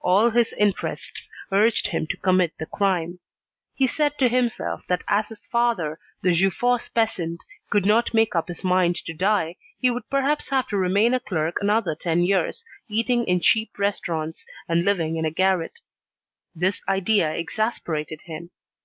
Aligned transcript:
All 0.00 0.30
his 0.30 0.52
interests 0.52 1.28
urged 1.50 1.88
him 1.88 2.06
to 2.10 2.16
commit 2.16 2.56
the 2.56 2.66
crime. 2.66 3.18
He 3.74 3.88
said 3.88 4.16
to 4.18 4.28
himself 4.28 4.86
that 4.86 5.02
as 5.08 5.26
his 5.30 5.44
father, 5.46 5.98
the 6.22 6.30
Jeufosse 6.30 6.88
peasant, 6.88 7.42
could 7.68 7.84
not 7.84 8.14
make 8.14 8.36
up 8.36 8.46
his 8.46 8.62
mind 8.62 8.94
to 8.98 9.12
die, 9.12 9.56
he 9.80 9.90
would 9.90 10.08
perhaps 10.08 10.50
have 10.50 10.68
to 10.68 10.76
remain 10.76 11.14
a 11.14 11.18
clerk 11.18 11.56
another 11.60 11.96
ten 11.96 12.22
years, 12.22 12.64
eating 12.88 13.24
in 13.24 13.40
cheap 13.40 13.76
restaurants, 13.76 14.46
and 14.68 14.84
living 14.84 15.16
in 15.16 15.24
a 15.24 15.32
garret. 15.32 15.80
This 16.54 16.80
idea 16.88 17.34
exasperated 17.34 18.20
him. 18.20 18.50